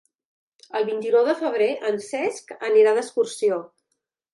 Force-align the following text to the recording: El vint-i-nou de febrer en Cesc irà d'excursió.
El 0.79 0.87
vint-i-nou 0.87 1.29
de 1.33 1.37
febrer 1.43 1.69
en 1.93 2.03
Cesc 2.09 2.57
irà 2.83 2.99
d'excursió. 3.01 3.67